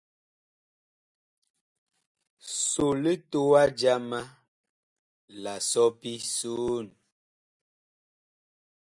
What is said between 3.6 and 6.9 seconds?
jama la sɔpi soon.